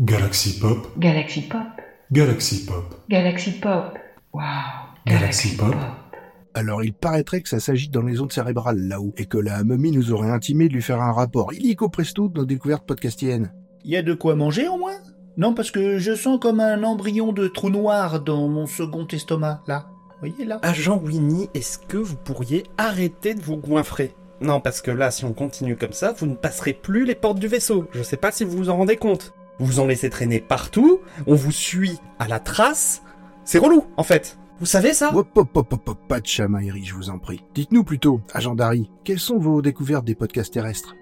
[0.00, 1.60] Galaxy Pop, Galaxy Pop.
[2.12, 3.98] Galaxy Pop, Galaxy Pop.
[4.32, 4.42] Wow.
[5.04, 5.74] Galaxy Pop.
[6.54, 9.90] Alors il paraîtrait que ça s'agit dans les ondes cérébrales là-haut, et que la momie
[9.90, 13.52] nous aurait intimé de lui faire un rapport illico presto de nos découvertes podcastiennes.
[13.84, 15.00] Y a de quoi manger au moins?
[15.36, 19.62] Non, parce que je sens comme un embryon de trou noir dans mon second estomac,
[19.66, 19.88] là.
[20.20, 20.60] Voyez là?
[20.62, 24.14] Agent Winnie, est-ce que vous pourriez arrêter de vous goinfrer?
[24.40, 27.40] Non, parce que là, si on continue comme ça, vous ne passerez plus les portes
[27.40, 27.88] du vaisseau.
[27.90, 29.34] Je sais pas si vous vous en rendez compte.
[29.58, 33.02] Vous vous en laissez traîner partout, on vous suit à la trace.
[33.44, 34.38] C'est relou, en fait.
[34.60, 35.12] Vous savez ça?
[35.14, 37.44] Hop hop hop hop hop, pas de chamaillerie, je vous en prie.
[37.54, 40.94] Dites-nous plutôt, agent Dari, quelles sont vos découvertes des podcasts terrestres?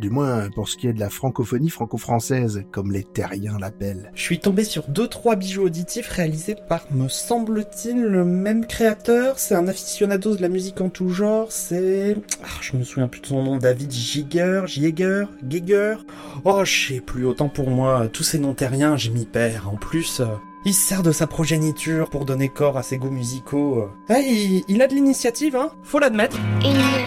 [0.00, 4.10] Du moins pour ce qui est de la francophonie franco-française, comme les terriens l'appellent.
[4.14, 9.38] Je suis tombé sur deux trois bijoux auditifs réalisés par, me semble-t-il, le même créateur.
[9.38, 11.46] C'est un aficionado de la musique en tout genre.
[11.50, 15.94] C'est, ah, je me souviens plus de son nom, David Giger, Giger, Giger.
[16.44, 17.24] Oh, je sais plus.
[17.24, 19.68] Autant pour moi, tous ces noms terriens, je m'y perds.
[19.72, 20.20] En plus.
[20.20, 20.26] euh,
[20.66, 23.80] il se sert de sa progéniture pour donner corps à ses goûts musicaux.
[23.82, 23.88] euh.
[24.08, 26.38] Ah, il, il a de l'initiative, hein Faut l'admettre.
[26.64, 27.03] Une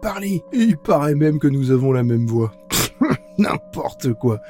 [0.00, 0.42] parler.
[0.52, 2.52] Et il paraît même que nous avons la même voix.
[3.38, 4.40] N'importe quoi.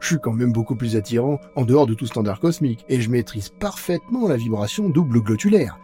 [0.00, 3.10] Je suis quand même beaucoup plus attirant en dehors de tout standard cosmique, et je
[3.10, 5.78] maîtrise parfaitement la vibration double glotulaire.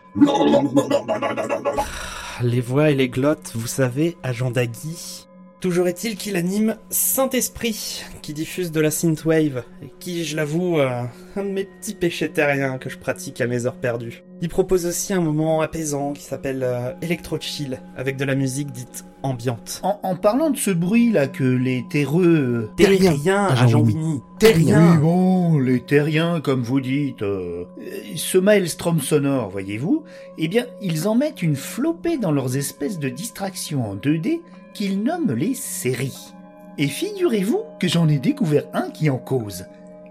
[2.42, 5.26] Les voix et les glottes, vous savez, agent Dagui.
[5.64, 11.04] Toujours est-il qu'il anime Saint-Esprit, qui diffuse de la synthwave, et qui, je l'avoue, euh,
[11.36, 14.24] un de mes petits péchés terriens que je pratique à mes heures perdues.
[14.42, 18.72] Il propose aussi un moment apaisant qui s'appelle euh, Electro Chill, avec de la musique
[18.72, 19.80] dite ambiante.
[19.82, 22.26] en, en parlant de ce bruit là que les terreux...
[22.26, 24.20] euh, Terrien, Terrien, agent agent Winnie.
[24.42, 24.72] Winnie.
[24.74, 30.04] Oui, bon, les terriens, comme vous dites, euh, euh, ce maelstrom sonore, voyez-vous,
[30.36, 34.40] eh bien, ils en mettent une flopée dans leurs espèces de distractions en 2D
[34.74, 36.34] qu'ils nomment les séries.
[36.76, 39.64] Et figurez-vous que j'en ai découvert un qui en cause.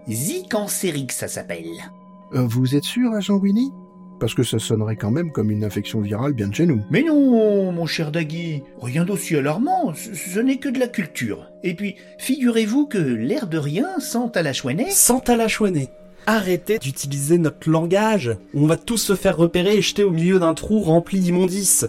[0.09, 1.71] Zicancérique, ça s'appelle.
[2.33, 3.71] Euh, vous êtes sûr, agent Winnie?
[4.19, 6.81] Parce que ça sonnerait quand même comme une infection virale bien de chez nous.
[6.89, 11.49] Mais non, mon cher Dagui, rien d'aussi alarmant, ce, ce n'est que de la culture.
[11.63, 14.91] Et puis, figurez-vous que l'air de rien sent à la chouanette.
[14.91, 15.89] Sans à la chouanée.
[16.25, 18.37] Arrêtez d'utiliser notre langage.
[18.53, 21.85] On va tous se faire repérer et jeter au milieu d'un trou rempli d'immondices.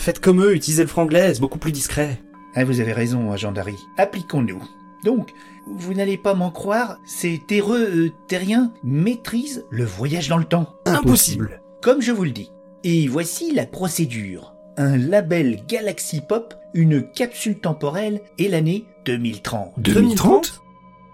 [0.00, 2.22] Faites comme eux, utilisez le franglais, c'est beaucoup plus discret.
[2.54, 3.76] Ah, vous avez raison, agent Dari.
[3.98, 4.62] Appliquons-nous.
[5.04, 5.34] Donc,
[5.66, 10.74] vous n'allez pas m'en croire, ces terreux euh, terriens maîtrisent le voyage dans le temps.
[10.86, 11.60] Impossible.
[11.82, 12.50] Comme je vous le dis.
[12.82, 14.54] Et voici la procédure.
[14.78, 19.74] Un label Galaxy Pop, une capsule temporelle et l'année 2030.
[19.80, 20.62] 2030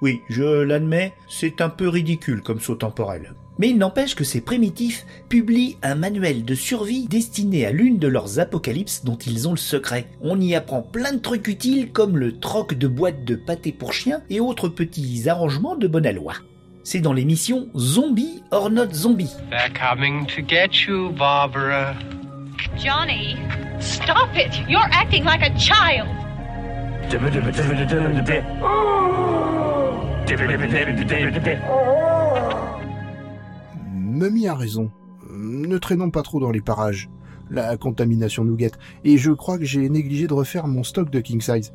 [0.01, 3.35] Oui, je l'admets, c'est un peu ridicule comme saut temporel.
[3.59, 8.09] Mais il n'empêche que ces primitifs publient un manuel de survie destiné à l'une de
[8.09, 10.07] leurs apocalypses dont ils ont le secret.
[10.21, 13.93] On y apprend plein de trucs utiles comme le troc de boîtes de pâté pour
[13.93, 16.35] chiens et autres petits arrangements de bonne aloi.
[16.85, 19.33] C'est dans l'émission Zombie or Not Zombie.
[19.51, 21.97] They're coming to get you, Barbara.
[22.77, 23.37] Johnny,
[23.81, 24.55] stop it!
[24.69, 26.07] You're acting like a child.
[34.17, 34.91] Mummy a raison.
[35.31, 37.11] Ne traînons pas trop dans les parages.
[37.51, 41.21] La contamination nous guette, et je crois que j'ai négligé de refaire mon stock de
[41.21, 41.73] king size.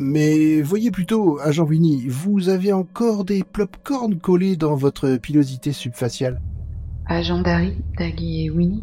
[0.00, 6.42] Mais voyez plutôt, agent Winnie, vous avez encore des plopcorn collés dans votre pilosité subfaciale.
[7.06, 8.82] Agent Dari, Daggy et Winnie,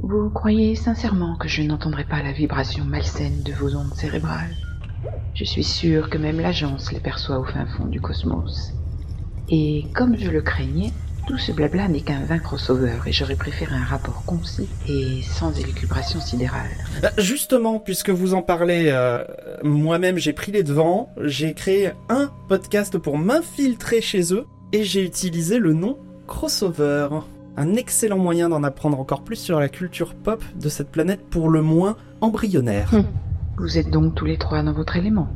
[0.00, 4.56] vous croyez sincèrement que je n'entendrai pas la vibration malsaine de vos ondes cérébrales?
[5.34, 8.72] Je suis sûr que même l'agence les perçoit au fin fond du cosmos.
[9.48, 10.92] Et comme je le craignais,
[11.26, 15.58] tout ce blabla n'est qu'un vain crossover et j'aurais préféré un rapport concis et sans
[15.58, 16.70] élucubration sidérale.
[17.04, 19.24] Euh, Justement, puisque vous en parlez, euh,
[19.62, 25.04] moi-même j'ai pris les devants, j'ai créé un podcast pour m'infiltrer chez eux, et j'ai
[25.04, 27.08] utilisé le nom Crossover.
[27.56, 31.50] Un excellent moyen d'en apprendre encore plus sur la culture pop de cette planète pour
[31.50, 32.94] le moins embryonnaire.
[32.94, 33.04] Hum.
[33.58, 35.28] Vous êtes donc tous les trois dans votre élément.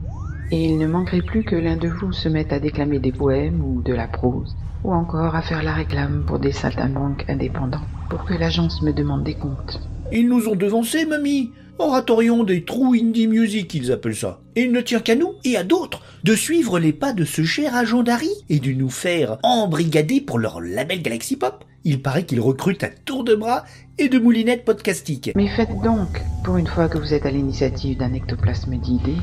[0.50, 3.62] Et il ne manquerait plus que l'un de vous se mette à déclamer des poèmes
[3.64, 4.54] ou de la prose,
[4.84, 9.24] ou encore à faire la réclame pour des saltimbanques indépendants, pour que l'agence me demande
[9.24, 9.80] des comptes.
[10.12, 11.50] Ils nous ont devancés, mamie.
[11.78, 14.40] Oratorion des trous indie music, ils appellent ça.
[14.54, 17.42] Et il ne tient qu'à nous et à d'autres de suivre les pas de ce
[17.42, 21.64] cher agent Dari et de nous faire embrigader pour leur label Galaxy Pop.
[21.82, 23.64] Il paraît qu'ils recrutent à tour de bras
[23.98, 25.32] et de moulinettes podcastiques.
[25.34, 29.18] Mais faites donc, pour une fois que vous êtes à l'initiative d'un ectoplasme d'idées,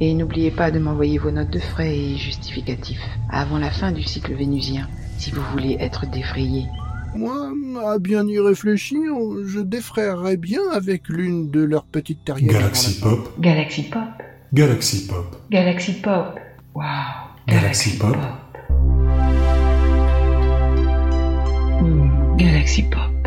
[0.00, 4.02] et n'oubliez pas de m'envoyer vos notes de frais et justificatifs avant la fin du
[4.02, 6.66] cycle vénusien, si vous voulez être défrayé
[7.14, 7.52] Moi,
[7.86, 9.00] à bien y réfléchir,
[9.44, 12.52] je défrayerais bien avec l'une de leurs petites terrières.
[12.52, 13.32] Galaxy Pop.
[13.40, 14.02] Galaxy Pop.
[14.52, 15.36] Galaxy Pop.
[15.50, 16.38] Galaxy Pop.
[16.74, 16.84] Wow.
[17.48, 18.16] Galaxy Pop.
[21.80, 23.17] Hmm, Galaxy Pop.